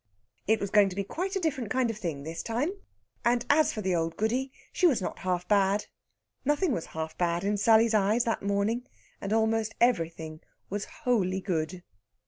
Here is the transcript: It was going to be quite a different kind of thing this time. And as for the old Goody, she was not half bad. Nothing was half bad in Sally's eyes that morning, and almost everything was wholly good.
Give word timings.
It 0.47 0.59
was 0.59 0.71
going 0.71 0.89
to 0.89 0.95
be 0.95 1.03
quite 1.03 1.35
a 1.35 1.39
different 1.39 1.69
kind 1.69 1.91
of 1.91 1.97
thing 1.99 2.23
this 2.23 2.41
time. 2.41 2.71
And 3.23 3.45
as 3.51 3.71
for 3.71 3.81
the 3.83 3.93
old 3.93 4.17
Goody, 4.17 4.51
she 4.73 4.87
was 4.87 4.99
not 4.99 5.19
half 5.19 5.47
bad. 5.47 5.85
Nothing 6.43 6.71
was 6.71 6.87
half 6.97 7.15
bad 7.19 7.43
in 7.43 7.55
Sally's 7.55 7.93
eyes 7.93 8.23
that 8.23 8.41
morning, 8.41 8.87
and 9.21 9.31
almost 9.31 9.75
everything 9.79 10.39
was 10.71 10.85
wholly 11.05 11.39
good. 11.39 11.83